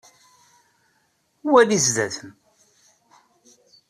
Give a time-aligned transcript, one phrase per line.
[1.51, 2.29] Wali zdat-m.